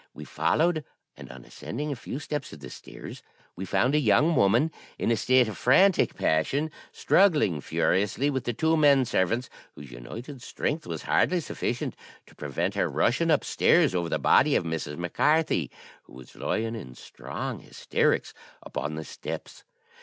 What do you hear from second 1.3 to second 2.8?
on ascending a few steps of the